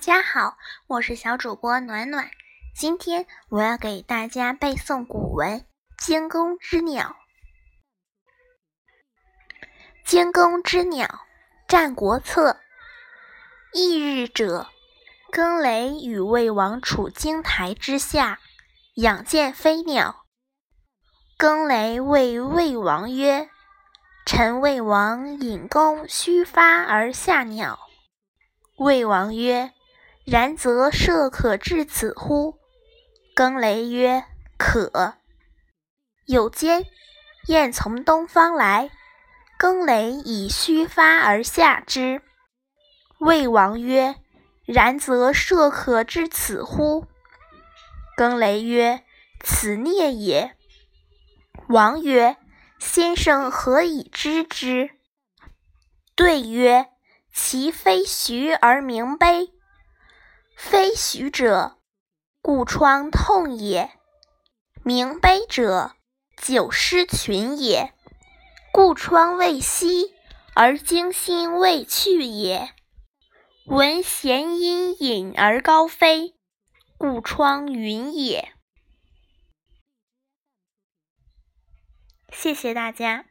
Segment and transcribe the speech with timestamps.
[0.00, 2.30] 大家好，我是小主播暖暖。
[2.74, 5.58] 今天我要给大家背诵古文
[5.98, 7.16] 《惊弓之鸟》。
[10.10, 11.06] 《惊弓之鸟》
[11.68, 12.56] 战国策。
[13.74, 14.68] 翌日者，
[15.30, 18.40] 更雷与魏王处荆台之下，
[18.94, 20.24] 仰见飞鸟。
[21.36, 23.50] 更雷谓魏王曰
[24.24, 27.78] ：“臣魏王引弓虚发而下鸟。”
[28.80, 29.74] 魏王曰
[30.24, 32.58] ：“然则射可至此乎？”
[33.34, 34.24] 更雷曰
[34.58, 35.14] ：“可。”
[36.26, 36.84] 有间，
[37.46, 38.90] 雁从东方来，
[39.58, 42.22] 更雷以虚发而下之。
[43.18, 44.16] 魏王曰
[44.64, 47.06] ：“然则射可至此乎？”
[48.16, 49.04] 更雷曰
[49.42, 50.56] ：“此孽也。”
[51.68, 52.36] 王曰
[52.78, 54.90] ：“先生何以知之？”
[56.14, 56.86] 对曰
[57.32, 59.52] ：“其非徐而鸣悲。
[60.62, 61.78] 非徐者，
[62.42, 63.88] 故疮痛也；
[64.84, 65.96] 鸣悲者，
[66.36, 67.94] 久失群也。
[68.70, 70.14] 故疮未息
[70.54, 72.74] 而惊心未去也。
[73.64, 76.36] 闻弦音隐而高飞，
[76.98, 78.52] 故疮云也。”
[82.30, 83.29] 谢谢大家。